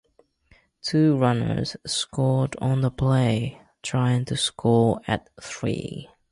[0.81, 6.09] Two runners scored on the play, tying the score at three.